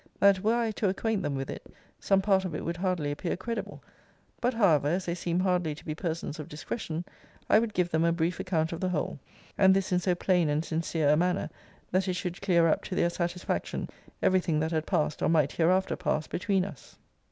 That, 0.19 0.39
were 0.43 0.55
I 0.55 0.71
to 0.71 0.89
acquaint 0.89 1.21
them 1.21 1.35
with 1.35 1.47
it, 1.51 1.63
some 1.99 2.23
part 2.23 2.43
of 2.43 2.55
it 2.55 2.65
would 2.65 2.77
hardly 2.77 3.11
appear 3.11 3.37
credible. 3.37 3.83
But, 4.39 4.55
however, 4.55 4.87
as 4.87 5.05
they 5.05 5.13
seemed 5.13 5.43
hardly 5.43 5.75
to 5.75 5.85
be 5.85 5.93
persons 5.93 6.39
of 6.39 6.47
discretion, 6.49 7.05
I 7.47 7.59
would 7.59 7.75
give 7.75 7.91
them 7.91 8.03
a 8.03 8.11
brief 8.11 8.39
account 8.39 8.71
of 8.73 8.79
the 8.81 8.89
whole; 8.89 9.19
and 9.59 9.75
this 9.75 9.91
in 9.91 9.99
so 9.99 10.15
plain 10.15 10.49
and 10.49 10.65
sincere 10.65 11.09
a 11.09 11.17
manner, 11.17 11.51
that 11.91 12.07
it 12.07 12.13
should 12.15 12.41
clear 12.41 12.67
up, 12.67 12.83
to 12.85 12.95
their 12.95 13.11
satisfaction, 13.11 13.91
every 14.23 14.39
thing 14.39 14.59
that 14.61 14.71
had 14.71 14.87
passed, 14.87 15.21
or 15.21 15.29
might 15.29 15.51
hereafter 15.51 15.95
pass 15.95 16.25
between 16.25 16.65
us. 16.65 16.97